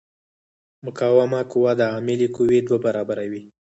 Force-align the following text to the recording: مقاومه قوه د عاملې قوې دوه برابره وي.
مقاومه 0.85 1.41
قوه 1.51 1.71
د 1.79 1.81
عاملې 1.91 2.27
قوې 2.35 2.59
دوه 2.67 2.77
برابره 2.85 3.23
وي. 3.31 3.43